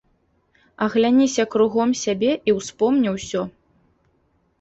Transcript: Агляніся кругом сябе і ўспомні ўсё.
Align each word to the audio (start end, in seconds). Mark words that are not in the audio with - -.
Агляніся 0.85 1.43
кругом 1.55 1.89
сябе 2.03 2.31
і 2.49 2.55
ўспомні 2.59 3.13
ўсё. 3.19 3.41